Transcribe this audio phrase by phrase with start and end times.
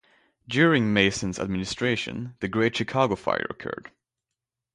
[0.47, 3.91] During Mason's administration, the Great Chicago Fire occurred.